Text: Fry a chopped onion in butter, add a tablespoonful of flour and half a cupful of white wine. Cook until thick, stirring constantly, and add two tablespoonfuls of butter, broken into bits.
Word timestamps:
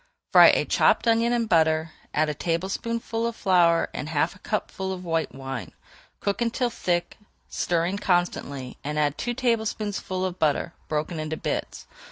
Fry 0.31 0.47
a 0.47 0.65
chopped 0.65 1.07
onion 1.07 1.31
in 1.31 1.45
butter, 1.45 1.91
add 2.11 2.27
a 2.27 2.33
tablespoonful 2.33 3.27
of 3.27 3.35
flour 3.35 3.87
and 3.93 4.09
half 4.09 4.33
a 4.35 4.39
cupful 4.39 4.91
of 4.91 5.05
white 5.05 5.31
wine. 5.35 5.73
Cook 6.21 6.41
until 6.41 6.71
thick, 6.71 7.17
stirring 7.49 7.97
constantly, 7.99 8.77
and 8.83 8.97
add 8.97 9.15
two 9.15 9.35
tablespoonfuls 9.35 10.25
of 10.25 10.39
butter, 10.39 10.73
broken 10.87 11.19
into 11.19 11.37
bits. 11.37 11.85